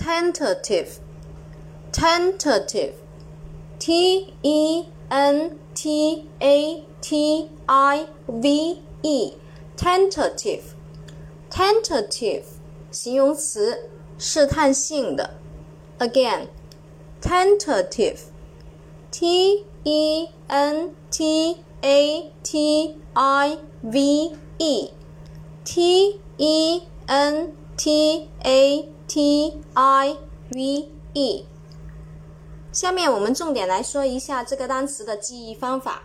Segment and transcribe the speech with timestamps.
[0.00, 0.98] tentative
[1.92, 2.92] tentative
[3.78, 9.34] t e n t a t i v e
[9.76, 10.62] tentative
[11.50, 12.42] tentative
[12.90, 15.34] 形容词，试探性的。
[15.98, 16.48] Again,
[17.20, 18.18] tentative,
[19.10, 24.90] t e n t a t i v e,
[25.64, 27.52] t e n
[27.83, 30.17] t a t i
[30.51, 31.45] v e。
[32.71, 36.03] 下面我们重点来说一下这个单词的记忆方法。